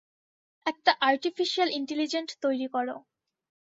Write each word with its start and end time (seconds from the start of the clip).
একটা 0.65 0.91
artificial 1.01 1.69
intelligent 1.71 2.29
তৈরি 2.41 2.67
করো। 2.67 2.95